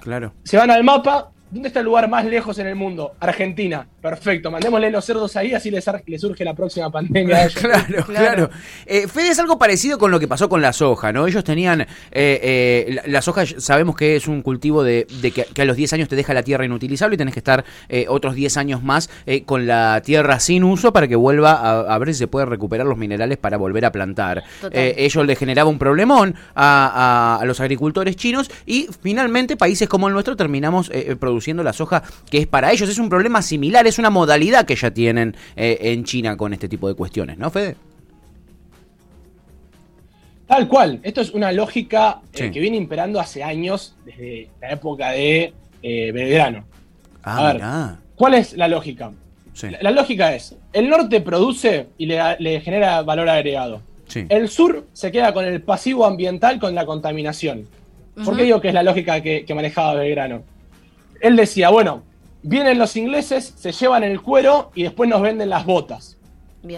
Claro. 0.00 0.32
Se 0.42 0.56
van 0.56 0.70
al 0.70 0.82
mapa. 0.82 1.30
¿Dónde 1.50 1.68
está 1.68 1.80
el 1.80 1.86
lugar 1.86 2.08
más 2.08 2.24
lejos 2.24 2.58
en 2.58 2.66
el 2.66 2.74
mundo? 2.74 3.12
Argentina. 3.20 3.86
Perfecto, 4.00 4.50
mandémosle 4.50 4.90
los 4.90 5.04
cerdos 5.04 5.34
ahí, 5.36 5.52
así 5.52 5.70
les, 5.70 5.84
surge 6.20 6.44
la 6.44 6.54
próxima 6.54 6.90
pandemia. 6.98 7.48
claro, 7.54 8.04
claro. 8.04 8.50
Eh, 8.86 9.08
Fede, 9.08 9.30
es 9.30 9.38
algo 9.38 9.58
parecido 9.58 9.98
con 9.98 10.10
lo 10.10 10.20
que 10.20 10.28
pasó 10.28 10.48
con 10.48 10.62
la 10.62 10.72
soja, 10.72 11.12
¿no? 11.12 11.26
Ellos 11.26 11.44
tenían, 11.44 11.82
eh, 11.82 11.86
eh, 12.12 13.00
la, 13.06 13.22
soja 13.22 13.44
sabemos 13.46 13.96
que 13.96 14.16
es 14.16 14.28
un 14.28 14.42
cultivo 14.42 14.82
de, 14.82 15.06
que, 15.54 15.62
a 15.62 15.64
los 15.64 15.76
10 15.76 15.94
años 15.94 16.08
te 16.08 16.16
deja 16.16 16.32
la 16.34 16.42
tierra 16.42 16.64
inutilizable 16.64 17.14
y 17.14 17.18
tenés 17.18 17.34
que 17.34 17.40
estar 17.40 17.64
otros 18.08 18.34
10 18.34 18.56
años 18.56 18.82
más 18.82 19.10
con 19.44 19.66
la 19.66 20.00
tierra 20.04 20.40
sin 20.40 20.64
uso 20.64 20.92
para 20.92 21.08
que 21.08 21.16
vuelva 21.16 21.92
a, 21.92 21.98
ver 21.98 22.08
si 22.08 22.14
se 22.14 22.28
puede 22.28 22.46
recuperar 22.46 22.86
los 22.86 22.96
minerales 22.96 23.38
para 23.38 23.56
volver 23.56 23.84
a 23.84 23.92
plantar. 23.92 24.44
ellos 24.72 25.26
le 25.26 25.36
generaba 25.36 25.68
un 25.68 25.78
problemón 25.78 26.34
a, 26.54 27.38
a, 27.40 27.44
los 27.44 27.60
agricultores 27.60 28.16
chinos 28.16 28.50
y 28.66 28.88
finalmente 29.02 29.56
países 29.56 29.88
como 29.88 30.08
el 30.08 30.14
nuestro 30.14 30.36
terminamos 30.36 30.90
produciendo 31.18 31.62
la 31.62 31.72
soja 31.72 32.02
que 32.30 32.38
es 32.38 32.46
para 32.46 32.72
ellos. 32.72 32.88
Es 32.88 32.98
un 32.98 33.08
problema 33.08 33.42
similar 33.42 33.87
es 33.88 33.98
una 33.98 34.10
modalidad 34.10 34.64
que 34.64 34.76
ya 34.76 34.90
tienen 34.90 35.36
eh, 35.56 35.78
en 35.80 36.04
China 36.04 36.36
con 36.36 36.52
este 36.52 36.68
tipo 36.68 36.88
de 36.88 36.94
cuestiones, 36.94 37.38
¿no, 37.38 37.50
Fede? 37.50 37.76
Tal 40.46 40.66
cual, 40.66 41.00
esto 41.02 41.20
es 41.20 41.30
una 41.30 41.52
lógica 41.52 42.20
eh, 42.32 42.50
que 42.50 42.58
viene 42.58 42.78
imperando 42.78 43.20
hace 43.20 43.42
años, 43.42 43.94
desde 44.06 44.48
la 44.62 44.72
época 44.72 45.10
de 45.10 45.52
eh, 45.82 46.10
Belgrano. 46.10 46.64
Ah, 47.22 47.48
a 47.48 47.52
ver, 47.52 47.98
¿cuál 48.14 48.34
es 48.34 48.56
la 48.56 48.66
lógica? 48.66 49.12
La, 49.80 49.90
lógica 49.90 50.34
es, 50.34 50.54
el 50.72 50.88
norte 50.88 51.20
produce 51.20 51.88
y 51.98 52.06
le, 52.06 52.60
genera 52.60 53.02
valor 53.02 53.28
agregado. 53.28 53.82
El 54.14 54.48
sur 54.48 54.86
se 54.92 55.12
queda 55.12 55.34
con 55.34 55.44
el 55.44 55.60
pasivo 55.60 56.06
ambiental 56.06 56.58
con 56.58 56.74
la 56.74 56.86
contaminación. 56.86 57.68
¿Por 58.24 58.36
qué 58.36 58.44
digo 58.44 58.60
que 58.60 58.68
es 58.68 58.74
la 58.74 58.82
lógica 58.82 59.20
que, 59.20 59.44
que 59.44 59.54
manejaba 59.54 59.94
Belgrano? 59.94 60.44
Él 61.20 61.36
decía, 61.36 61.68
bueno, 61.70 62.04
Vienen 62.42 62.78
los 62.78 62.96
ingleses, 62.96 63.54
se 63.56 63.72
llevan 63.72 64.04
el 64.04 64.20
cuero 64.22 64.70
y 64.74 64.84
después 64.84 65.08
nos 65.10 65.20
venden 65.20 65.50
las 65.50 65.64
botas. 65.64 66.16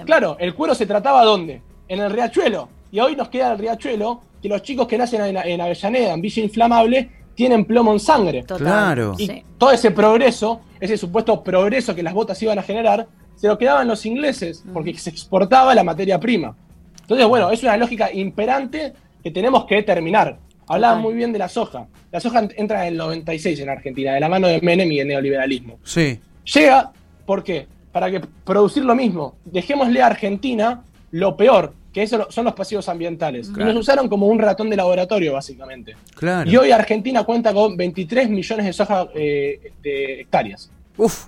Claro, 0.05 0.37
el 0.39 0.55
cuero 0.55 0.75
se 0.75 0.87
trataba 0.87 1.25
¿dónde? 1.25 1.63
En 1.89 2.01
el 2.01 2.11
riachuelo. 2.11 2.69
Y 2.93 3.01
hoy 3.01 3.17
nos 3.17 3.29
queda 3.29 3.53
el 3.53 3.59
riachuelo 3.59 4.21
que 4.43 4.49
los 4.49 4.63
chicos 4.63 4.87
que 4.87 4.97
nacen 4.97 5.37
en, 5.37 5.61
Avellaneda, 5.61 6.15
en 6.15 6.21
Villa 6.21 6.43
Inflamable, 6.43 7.11
tienen 7.35 7.65
plomo 7.65 7.93
en 7.93 8.01
sangre. 8.01 8.45
Claro. 8.45 9.15
Y 9.19 9.45
todo 9.59 9.71
ese 9.71 9.91
progreso, 9.91 10.61
ese 10.81 10.97
supuesto 10.97 11.43
progreso 11.43 11.95
que 11.95 12.03
las 12.03 12.15
botas 12.15 12.43
iban 12.43 12.59
a 12.59 12.63
generar, 12.63 13.07
se 13.37 13.49
lo 13.49 13.57
quedaban 13.57 13.89
los 13.89 14.05
ingleses, 14.05 14.65
mm. 14.65 14.73
porque 14.73 14.97
se 14.99 15.11
exportaba 15.11 15.75
la 15.75 15.85
materia 15.85 16.19
prima. 16.19 16.55
Entonces, 17.03 17.27
bueno, 17.27 17.51
es 17.51 17.63
una 17.63 17.77
lógica 17.77 18.13
imperante 18.13 18.93
que 19.23 19.31
tenemos 19.31 19.65
que 19.65 19.83
terminar. 19.83 20.39
Hablaba 20.75 20.97
muy 20.97 21.15
bien 21.15 21.33
de 21.33 21.39
la 21.39 21.49
soja. 21.49 21.89
La 22.13 22.21
soja 22.21 22.49
entra 22.57 22.87
en 22.87 22.93
el 22.93 22.99
96 22.99 23.59
en 23.59 23.69
Argentina, 23.69 24.15
de 24.15 24.21
la 24.21 24.29
mano 24.29 24.47
de 24.47 24.61
Menem 24.61 24.91
y 24.93 25.01
el 25.01 25.09
neoliberalismo. 25.09 25.81
Sí. 25.83 26.21
Llega, 26.45 26.93
¿por 27.27 27.43
qué? 27.43 27.67
Para 27.91 28.09
que 28.09 28.21
producir 28.45 28.85
lo 28.85 28.95
mismo. 28.95 29.35
Dejémosle 29.45 30.01
a 30.01 30.07
Argentina 30.07 30.85
lo 31.11 31.37
peor, 31.37 31.75
que 31.93 32.05
eso 32.05 32.29
son 32.31 32.45
los 32.45 32.55
pasivos 32.55 32.89
ambientales. 32.89 33.51
Y 33.51 33.59
nos 33.59 33.75
usaron 33.75 34.09
como 34.09 34.29
un 34.29 34.39
ratón 34.39 34.71
de 34.71 34.77
laboratorio, 34.77 35.33
básicamente. 35.33 35.97
Claro. 36.15 36.49
Y 36.49 36.57
hoy 36.57 36.71
Argentina 36.71 37.25
cuenta 37.25 37.53
con 37.53 37.77
23 37.77 38.31
millones 38.31 38.67
de 38.67 38.73
soja 38.73 39.09
eh, 39.13 39.73
de 39.83 40.21
hectáreas. 40.21 40.71
Uf, 40.97 41.27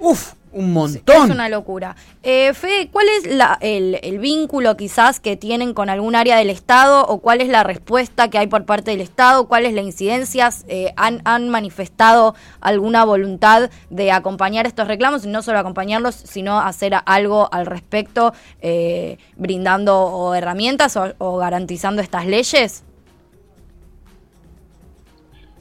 uf. 0.00 0.34
Un 0.52 0.72
montón. 0.72 1.24
Es 1.24 1.30
una 1.30 1.48
locura. 1.48 1.96
Eh, 2.22 2.52
Fede, 2.52 2.88
¿cuál 2.90 3.06
es 3.08 3.24
el, 3.60 4.18
vínculo 4.18 4.76
quizás 4.76 5.18
que 5.18 5.36
tienen 5.36 5.72
con 5.72 5.88
algún 5.88 6.14
área 6.14 6.36
del 6.36 6.50
Estado 6.50 7.06
o 7.06 7.20
cuál 7.20 7.40
es 7.40 7.48
la 7.48 7.64
respuesta 7.64 8.28
que 8.28 8.36
hay 8.38 8.48
por 8.48 8.66
parte 8.66 8.90
del 8.90 9.00
Estado? 9.00 9.48
¿Cuál 9.48 9.64
es 9.64 9.72
la 9.72 9.80
incidencia? 9.80 10.50
Eh, 10.68 10.92
han, 10.96 11.48
manifestado 11.48 12.34
alguna 12.60 13.04
voluntad 13.04 13.70
de 13.88 14.12
acompañar 14.12 14.66
estos 14.66 14.88
reclamos? 14.88 15.24
Y 15.24 15.28
no 15.28 15.40
solo 15.40 15.58
acompañarlos, 15.58 16.14
sino 16.14 16.60
hacer 16.60 16.94
algo 17.06 17.48
al 17.50 17.64
respecto, 17.64 18.34
eh, 18.60 19.16
brindando 19.36 20.34
herramientas 20.34 20.98
o, 21.18 21.36
garantizando 21.38 22.02
estas 22.02 22.26
leyes? 22.26 22.84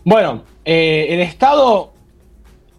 Bueno, 0.03 0.43
el 0.65 1.21
Estado 1.21 1.93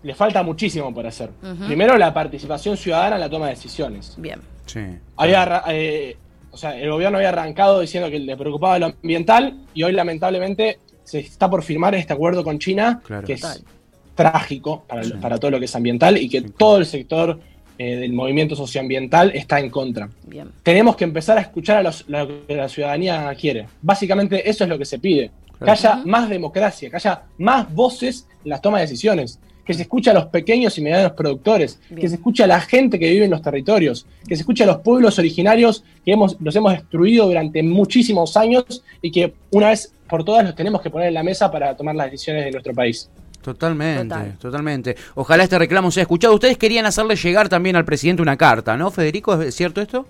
le 0.02 0.14
falta 0.14 0.42
muchísimo 0.42 0.92
por 0.92 1.06
hacer. 1.06 1.30
Primero, 1.66 1.96
la 1.96 2.12
participación 2.12 2.76
ciudadana 2.76 3.16
en 3.16 3.20
la 3.20 3.30
toma 3.30 3.46
de 3.46 3.54
decisiones. 3.54 4.14
Bien. 4.18 4.40
Sí. 4.66 4.80
Había, 5.16 5.62
eh, 5.68 6.16
o 6.50 6.56
sea, 6.56 6.78
el 6.78 6.90
gobierno 6.90 7.18
había 7.18 7.28
arrancado 7.28 7.80
diciendo 7.80 8.10
que 8.10 8.18
le 8.18 8.36
preocupaba 8.36 8.78
lo 8.78 8.86
ambiental 8.86 9.58
y 9.74 9.82
hoy, 9.82 9.92
lamentablemente, 9.92 10.80
se 11.04 11.20
está 11.20 11.48
por 11.48 11.62
firmar 11.62 11.94
este 11.94 12.12
acuerdo 12.12 12.42
con 12.42 12.58
China, 12.58 13.00
que 13.24 13.34
es 13.34 13.64
trágico 14.14 14.84
para, 15.20 15.38
todo 15.38 15.52
lo 15.52 15.58
que 15.58 15.64
es 15.66 15.76
ambiental 15.76 16.18
y 16.18 16.28
que 16.28 16.42
todo 16.42 16.78
el 16.78 16.86
sector 16.86 17.40
eh, 17.78 17.96
del 17.96 18.12
movimiento 18.12 18.56
socioambiental 18.56 19.30
está 19.34 19.60
en 19.60 19.70
contra. 19.70 20.08
Bien. 20.26 20.50
Tenemos 20.62 20.96
que 20.96 21.04
empezar 21.04 21.38
a 21.38 21.42
escuchar 21.42 21.86
a 21.86 21.90
lo 22.08 22.46
que 22.46 22.56
la 22.56 22.68
ciudadanía 22.68 23.32
quiere. 23.40 23.66
Básicamente, 23.80 24.48
eso 24.48 24.64
es 24.64 24.70
lo 24.70 24.78
que 24.78 24.84
se 24.84 24.98
pide. 24.98 25.30
Que 25.62 25.70
haya 25.70 26.02
más 26.04 26.28
democracia, 26.28 26.90
que 26.90 26.96
haya 26.96 27.22
más 27.38 27.72
voces 27.72 28.26
en 28.44 28.50
las 28.50 28.60
tomas 28.60 28.80
de 28.80 28.86
decisiones 28.86 29.38
que 29.64 29.74
se 29.74 29.82
escucha 29.82 30.10
a 30.10 30.14
los 30.14 30.26
pequeños 30.26 30.76
y 30.78 30.82
medianos 30.82 31.12
productores, 31.12 31.78
que 31.94 32.08
se 32.08 32.16
escucha 32.16 32.44
a 32.44 32.46
la 32.46 32.60
gente 32.60 32.98
que 32.98 33.10
vive 33.10 33.24
en 33.24 33.30
los 33.30 33.42
territorios, 33.42 34.06
que 34.26 34.36
se 34.36 34.42
escucha 34.42 34.64
a 34.64 34.66
los 34.66 34.78
pueblos 34.78 35.18
originarios 35.18 35.84
que 36.04 36.12
hemos, 36.12 36.36
los 36.40 36.54
hemos 36.56 36.72
destruido 36.72 37.26
durante 37.26 37.62
muchísimos 37.62 38.36
años 38.36 38.82
y 39.00 39.10
que 39.10 39.34
una 39.50 39.68
vez 39.68 39.92
por 40.08 40.24
todas 40.24 40.44
los 40.44 40.54
tenemos 40.54 40.82
que 40.82 40.90
poner 40.90 41.08
en 41.08 41.14
la 41.14 41.22
mesa 41.22 41.50
para 41.50 41.76
tomar 41.76 41.94
las 41.94 42.10
decisiones 42.10 42.44
de 42.44 42.50
nuestro 42.50 42.74
país. 42.74 43.08
Totalmente, 43.42 44.34
totalmente. 44.40 44.96
Ojalá 45.16 45.44
este 45.44 45.58
reclamo 45.58 45.90
sea 45.90 46.02
escuchado. 46.02 46.34
Ustedes 46.34 46.56
querían 46.56 46.86
hacerle 46.86 47.16
llegar 47.16 47.48
también 47.48 47.74
al 47.74 47.84
presidente 47.84 48.22
una 48.22 48.36
carta, 48.36 48.76
¿no, 48.76 48.90
Federico? 48.90 49.40
¿Es 49.40 49.54
cierto 49.54 49.80
esto? 49.80 50.06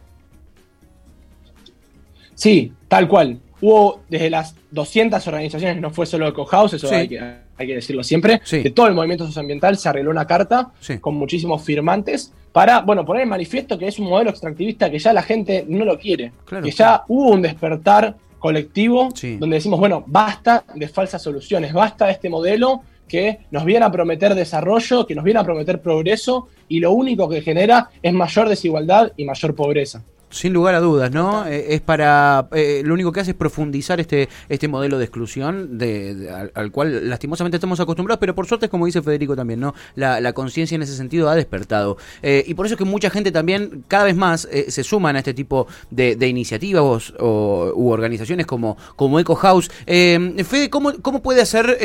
Sí, 2.35 2.73
tal 2.89 3.09
cual. 3.09 3.39
Hubo 3.61 4.03
desde 4.09 4.29
las 4.29 4.55
200 4.73 5.25
organizaciones, 5.29 5.81
no 5.81 5.91
fue 5.91 6.05
solo 6.05 6.27
EcoHouse, 6.29 6.75
eso 6.75 6.91
hay, 6.93 7.09
que, 7.09 7.37
hay, 7.63 7.69
que, 7.69 7.75
decirlo 7.77 8.03
siempre, 8.03 8.41
de 8.51 8.71
todo 8.71 8.87
el 8.87 8.95
movimiento 8.95 9.27
socioambiental 9.27 9.77
se 9.79 9.89
arregló 9.89 10.11
una 10.11 10.27
carta 10.27 10.71
con 11.01 11.15
muchísimos 11.15 11.63
firmantes 11.63 12.33
para, 12.53 12.81
bueno, 12.81 13.05
poner 13.05 13.23
en 13.23 13.29
manifiesto 13.29 13.79
que 13.79 13.89
es 13.89 13.99
un 13.99 14.09
modelo 14.09 14.31
extractivista 14.31 14.91
que 14.91 14.99
ya 14.99 15.13
la 15.13 15.23
gente 15.23 15.65
no 15.69 15.85
lo 15.85 15.99
quiere, 15.99 16.33
que 16.63 16.71
ya 16.71 17.03
hubo 17.09 17.31
un 17.31 17.43
despertar 17.43 18.17
colectivo 18.39 19.09
donde 19.39 19.57
decimos, 19.57 19.79
bueno, 19.79 20.05
basta 20.07 20.65
de 20.75 20.89
falsas 20.89 21.23
soluciones, 21.23 21.73
basta 21.73 22.07
de 22.07 22.13
este 22.13 22.29
modelo 22.29 22.83
que 23.09 23.41
nos 23.51 23.65
viene 23.65 23.85
a 23.85 23.93
prometer 23.93 24.35
desarrollo, 24.35 25.07
que 25.07 25.15
nos 25.15 25.25
viene 25.25 25.39
a 25.39 25.45
prometer 25.45 25.81
progreso 25.81 26.49
y 26.69 26.81
lo 26.81 26.93
único 26.93 27.29
que 27.29 27.43
genera 27.43 27.91
es 28.03 28.13
mayor 28.13 28.49
desigualdad 28.49 29.13
y 29.17 29.25
mayor 29.25 29.55
pobreza. 29.55 30.03
Sin 30.33 30.55
lugar 30.55 30.75
a 30.75 30.81
dudas, 30.81 31.13
¿no? 31.13 31.47
Eh, 31.47 31.75
es 31.75 31.83
para. 31.83 32.49
Eh, 32.53 32.81
lo 32.85 32.95
único 32.95 33.13
que 33.13 33.21
hace 33.21 33.33
es 33.33 33.37
profundizar 33.37 34.01
este, 34.01 34.31
este 34.49 34.67
modelo 34.67 34.97
de 34.97 35.05
exclusión 35.05 35.77
de, 35.77 36.51
al, 36.55 36.73
cual 36.73 37.11
lastimosamente 37.11 37.59
estamos 37.59 37.79
acostumbrados, 37.81 38.19
pero 38.19 38.35
por 38.35 38.47
suerte, 38.47 38.71
como 38.71 38.87
dice 38.87 39.03
Federico 39.03 39.37
también, 39.37 39.61
¿no? 39.61 39.75
La, 39.95 40.33
conciencia 40.33 40.75
en 40.75 40.83
ese 40.83 40.97
sentido 40.97 41.29
ha 41.29 41.35
despertado. 41.35 41.99
Eh, 42.23 42.45
y 42.47 42.55
por 42.55 42.65
eso 42.65 42.77
es 42.77 42.79
que 42.79 42.87
mucha 42.87 43.11
gente 43.11 43.31
también, 43.31 43.85
cada 43.89 44.05
vez 44.05 44.17
más, 44.17 44.49
se 44.69 44.83
suman 44.83 45.17
a 45.17 45.19
este 45.19 45.35
tipo 45.35 45.67
de, 45.91 46.17
iniciativas 46.27 47.13
o, 47.21 47.71
u 47.77 47.91
organizaciones 47.91 48.47
como, 48.47 48.79
como 48.97 49.21
Eco 49.21 49.35
House. 49.35 49.71
Fede, 49.87 50.71
¿cómo, 50.71 50.95
¿cómo 51.03 51.21
puede 51.21 51.43
hacer 51.43 51.77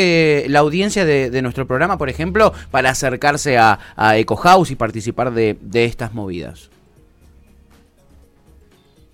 la 0.50 0.60
audiencia 0.60 1.04
de, 1.04 1.42
nuestro 1.42 1.68
programa, 1.68 1.98
por 1.98 2.08
ejemplo, 2.08 2.54
para 2.72 2.92
acercarse 2.92 3.58
a, 3.58 3.78
a 3.98 4.18
Eco 4.18 4.38
House 4.38 4.72
y 4.72 4.76
participar 4.76 5.34
de, 5.34 5.58
de 5.60 5.84
estas 5.84 6.14
movidas? 6.14 6.70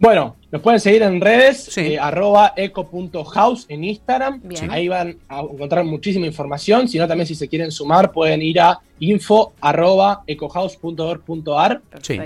Bueno, 0.04 0.36
nos 0.52 0.62
pueden 0.62 0.82
seguir 0.82 1.02
en 1.02 1.22
redes, 1.22 1.78
eh, 1.78 1.98
arroba 1.98 2.52
eco.house 2.58 3.66
en 3.70 3.86
Instagram. 3.86 4.42
Ahí 4.70 4.90
van 4.90 5.16
a 5.30 5.40
encontrar 5.40 5.86
muchísima 5.86 6.26
información. 6.28 6.90
Si 6.90 6.98
no, 6.98 7.08
también 7.08 7.26
si 7.26 7.36
se 7.36 7.48
quieren 7.48 7.72
sumar, 7.72 8.12
pueden 8.12 8.42
ir 8.42 8.60
a 8.60 8.82
info 9.00 9.54
arroba 9.62 10.24
ecohouse.org.ar. 10.28 11.82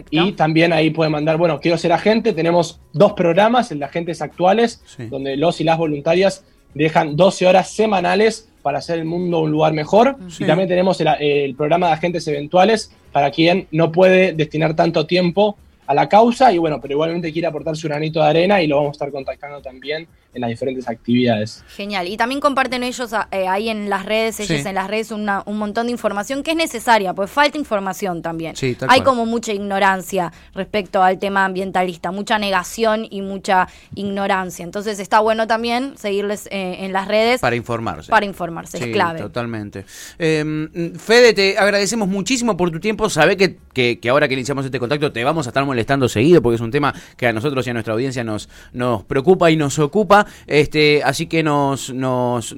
Y 0.10 0.32
también 0.32 0.74
ahí 0.74 0.90
pueden 0.90 1.12
mandar, 1.12 1.38
bueno, 1.38 1.60
quiero 1.60 1.78
ser 1.78 1.94
agente. 1.94 2.34
Tenemos 2.34 2.80
dos 2.94 3.14
programas, 3.14 3.72
el 3.72 3.78
de 3.78 3.86
agentes 3.86 4.24
actuales, 4.24 4.82
donde 5.12 5.38
los 5.38 5.62
y 5.62 5.64
las 5.64 5.78
voluntarias 5.78 6.46
dejan 6.74 7.16
12 7.16 7.46
horas 7.46 7.70
semanales 7.70 8.50
para 8.64 8.80
hacer 8.80 8.98
el 8.98 9.06
mundo 9.06 9.42
un 9.42 9.52
lugar 9.52 9.74
mejor. 9.74 10.18
Y 10.40 10.46
también 10.46 10.68
tenemos 10.68 11.00
el, 11.00 11.10
el 11.20 11.54
programa 11.54 11.90
de 11.90 11.94
agentes 11.94 12.28
eventuales 12.28 12.92
para 13.12 13.30
quien 13.30 13.68
no 13.70 13.92
puede 13.92 14.34
destinar 14.34 14.76
tanto 14.76 15.06
tiempo 15.06 15.58
a 15.88 15.94
la 15.94 16.08
causa 16.08 16.52
y 16.52 16.58
bueno, 16.58 16.80
pero 16.82 16.94
igualmente 16.94 17.32
quiere 17.32 17.48
aportar 17.48 17.76
su 17.76 17.88
granito 17.88 18.22
de 18.22 18.28
arena 18.28 18.62
y 18.62 18.68
lo 18.68 18.76
vamos 18.76 18.90
a 18.90 18.92
estar 18.92 19.12
contactando 19.12 19.62
también 19.62 20.08
en 20.34 20.42
las 20.42 20.50
diferentes 20.50 20.88
actividades. 20.88 21.64
Genial. 21.70 22.08
Y 22.08 22.18
también 22.18 22.40
comparten 22.40 22.84
ellos 22.84 23.12
eh, 23.32 23.48
ahí 23.48 23.70
en 23.70 23.90
las 23.90 24.06
redes, 24.06 24.40
ellos 24.40 24.66
en 24.66 24.76
las 24.76 24.88
redes, 24.88 25.12
un 25.12 25.58
montón 25.58 25.88
de 25.88 25.92
información 25.92 26.44
que 26.44 26.52
es 26.52 26.58
necesaria, 26.58 27.14
pues 27.14 27.30
falta 27.30 27.58
información 27.58 28.22
también. 28.22 28.56
Hay 28.88 29.02
como 29.02 29.26
mucha 29.26 29.54
ignorancia 29.54 30.32
respecto 30.54 31.02
al 31.02 31.20
tema 31.20 31.46
ambientalista, 31.46 32.12
mucha 32.12 32.40
negación 32.40 33.08
y 33.10 33.22
mucha 33.22 33.68
ignorancia. 33.96 34.64
Entonces 34.64 35.00
está 35.00 35.20
bueno 35.20 35.48
también 35.48 35.98
seguirles 35.98 36.48
eh, 36.52 36.78
en 36.80 36.94
las 36.94 37.08
redes. 37.08 37.42
Para 37.42 37.56
informarse. 37.56 38.10
Para 38.10 38.26
informarse, 38.26 38.78
es 38.78 38.88
clave. 38.88 39.20
Totalmente. 39.20 39.86
Em, 40.18 40.94
Fede, 40.96 41.34
te 41.34 41.58
agradecemos 41.58 42.08
muchísimo 42.08 42.58
por 42.58 42.72
tu 42.72 42.80
tiempo. 42.80 43.10
Sabe 43.10 43.38
que, 43.38 43.58
que, 43.74 44.10
ahora 44.10 44.28
que 44.28 44.34
iniciamos 44.34 44.66
este 44.66 44.80
contacto 44.80 45.12
te 45.12 45.24
vamos 45.24 45.48
a 45.48 45.50
estar 45.50 45.66
molestando 45.66 46.10
seguido 46.10 46.42
porque 46.42 46.56
es 46.56 46.62
un 46.62 46.72
tema 46.72 46.94
que 47.16 47.28
a 47.28 47.34
nosotros 47.34 47.66
y 47.68 47.70
a 47.70 47.74
nuestra 47.74 47.94
audiencia 47.94 48.24
nos, 48.24 48.50
nos 48.74 49.04
preocupa 49.04 49.52
y 49.52 49.58
nos 49.58 49.80
ocupa. 49.80 50.17
Este, 50.48 51.04
así 51.04 51.28
que 51.28 51.44
nos, 51.44 51.94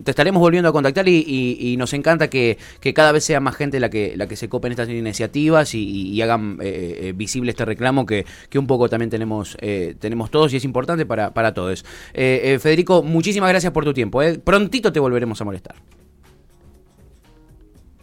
te 0.03 0.11
estaremos 0.11 0.39
volviendo 0.39 0.69
a 0.69 0.71
contactar 0.71 1.07
y, 1.07 1.75
nos 1.77 1.93
encanta 1.93 2.29
que, 2.29 2.57
cada 2.93 3.11
vez 3.11 3.23
sea 3.23 3.39
más 3.39 3.55
gente 3.55 3.79
la 3.79 3.89
que, 3.89 4.35
se 4.35 4.49
cope 4.49 4.67
en 4.67 4.73
estas 4.73 4.89
iniciativas 4.89 5.73
y, 5.73 6.21
hagan 6.21 6.59
eh, 6.61 6.99
eh, 7.01 7.13
visible 7.15 7.51
este 7.51 7.65
reclamo 7.65 8.05
que, 8.05 8.25
un 8.55 8.67
poco 8.67 8.89
también 8.89 9.09
tenemos, 9.09 9.57
eh, 9.61 9.95
tenemos 9.99 10.29
todos 10.29 10.53
y 10.53 10.57
es 10.57 10.65
importante 10.65 11.05
para 11.05 11.53
todos. 11.53 11.85
Federico, 12.13 13.03
muchísimas 13.03 13.49
gracias 13.49 13.71
por 13.71 13.85
tu 13.85 13.93
tiempo. 13.93 14.21
Prontito 14.43 14.91
te 14.91 14.99
volveremos 14.99 15.39
a 15.41 15.45
molestar. 15.45 15.75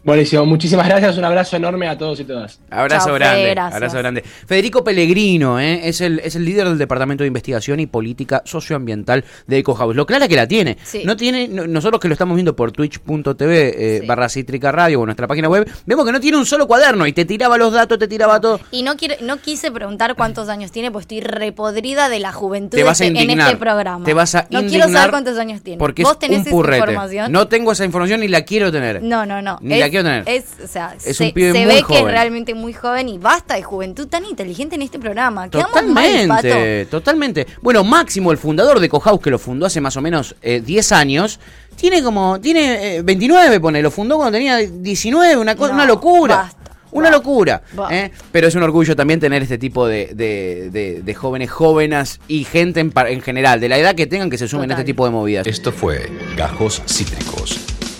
Buenísimo, 0.06 0.46
muchísimas 0.46 0.86
gracias, 0.86 1.18
un 1.18 1.24
abrazo 1.24 1.56
enorme 1.56 1.88
a 1.88 1.98
todos 1.98 2.20
y 2.20 2.24
todas. 2.24 2.60
Abrazo 2.70 3.12
grande, 3.14 3.50
abrazo 3.50 3.98
grande. 3.98 4.22
Federico 4.22 4.84
Pellegrino 4.84 5.58
¿eh? 5.58 5.88
es, 5.88 6.00
el, 6.00 6.20
es 6.20 6.36
el 6.36 6.44
líder 6.44 6.68
del 6.68 6.78
Departamento 6.78 7.24
de 7.24 7.26
Investigación 7.26 7.80
y 7.80 7.86
Política 7.86 8.40
Socioambiental 8.44 9.24
de 9.48 9.58
EcoHouse. 9.58 9.96
Lo 9.96 10.06
clara 10.06 10.28
que 10.28 10.36
la 10.36 10.46
tiene. 10.46 10.78
No 11.04 11.16
tiene, 11.16 11.48
nosotros 11.48 12.00
que 12.00 12.06
lo 12.06 12.12
estamos 12.12 12.36
viendo 12.36 12.54
por 12.54 12.70
twitch.tv 12.70 13.96
eh, 13.96 14.06
barra 14.06 14.28
cítrica 14.28 14.70
radio 14.70 15.00
o 15.00 15.06
nuestra 15.06 15.26
página 15.26 15.48
web, 15.48 15.68
vemos 15.86 16.06
que 16.06 16.12
no 16.12 16.20
tiene 16.20 16.36
un 16.36 16.46
solo 16.46 16.68
cuaderno 16.68 17.04
y 17.08 17.12
te 17.12 17.24
tiraba 17.24 17.58
los 17.58 17.72
datos, 17.72 17.98
te 17.98 18.06
tiraba 18.06 18.40
todo. 18.40 18.60
Y 18.70 18.84
no 18.84 18.96
quiero, 18.96 19.16
no 19.22 19.38
quise 19.38 19.72
preguntar 19.72 20.14
cuántos 20.14 20.48
años 20.48 20.70
tiene, 20.70 20.92
pues 20.92 21.02
estoy 21.02 21.20
repodrida 21.20 22.08
de 22.08 22.20
la 22.20 22.32
juventud 22.32 22.78
en 22.78 23.40
este 23.40 23.56
programa. 23.56 24.04
Te 24.04 24.14
vas 24.14 24.36
a 24.36 24.46
no 24.50 24.64
quiero 24.66 24.88
saber 24.88 25.10
cuántos 25.10 25.36
años 25.36 25.62
tiene. 25.62 25.80
Porque 25.80 26.04
¿Vos 26.04 26.20
tenés 26.20 26.46
esa 26.46 26.50
información? 26.54 27.32
No 27.32 27.48
tengo 27.48 27.72
esa 27.72 27.84
información 27.84 28.20
ni 28.20 28.28
la 28.28 28.42
quiero 28.42 28.70
tener. 28.70 29.02
No, 29.02 29.26
no, 29.26 29.42
no. 29.42 29.58
Ni 29.60 29.80
la 29.80 29.90
quiero 30.02 30.24
tener. 30.24 30.28
Es, 30.28 30.44
o 30.62 30.66
sea, 30.66 30.94
se, 30.98 31.32
ve 31.32 31.84
que 31.86 31.98
es 31.98 32.04
realmente 32.04 32.54
muy 32.54 32.72
joven 32.72 33.08
y 33.08 33.18
basta 33.18 33.54
de 33.54 33.62
juventud 33.62 34.06
tan 34.08 34.24
inteligente 34.24 34.74
en 34.76 34.82
este 34.82 34.98
programa. 34.98 35.48
Totalmente, 35.48 36.86
totalmente. 36.90 37.46
Bueno, 37.62 37.84
Máximo, 37.84 38.32
el 38.32 38.38
fundador 38.38 38.80
de 38.80 38.88
Cohouse, 38.88 39.20
que 39.20 39.30
lo 39.30 39.38
fundó 39.38 39.66
hace 39.66 39.80
más 39.80 39.96
o 39.96 40.00
menos 40.02 40.36
10 40.42 40.92
eh, 40.92 40.94
años, 40.94 41.40
tiene 41.76 42.02
como, 42.02 42.40
tiene 42.40 43.02
29, 43.02 43.54
eh, 43.54 43.60
pone, 43.60 43.82
lo 43.82 43.90
fundó 43.90 44.16
cuando 44.16 44.32
tenía 44.32 44.56
19, 44.56 45.36
una, 45.36 45.54
cosa, 45.54 45.74
una 45.74 45.86
locura. 45.86 46.50
Una 46.92 47.10
locura. 47.10 47.62
¿eh? 47.90 48.10
Pero 48.32 48.48
es 48.48 48.54
un 48.54 48.62
orgullo 48.62 48.96
también 48.96 49.20
tener 49.20 49.42
este 49.42 49.58
tipo 49.58 49.86
de, 49.86 50.14
de, 50.14 51.14
jóvenes 51.14 51.50
jóvenes 51.50 52.20
y 52.26 52.44
gente 52.44 52.80
en, 52.80 52.92
en, 52.94 53.20
general, 53.20 53.60
de 53.60 53.68
la 53.68 53.76
edad 53.76 53.94
que 53.94 54.06
tengan 54.06 54.30
que 54.30 54.38
se 54.38 54.48
sumen 54.48 54.70
a 54.70 54.74
este 54.74 54.84
tipo 54.84 55.04
de 55.04 55.10
movidas. 55.10 55.46
Esto 55.46 55.72
fue 55.72 56.10
Gajos 56.36 56.82
Cítricos. 56.86 57.65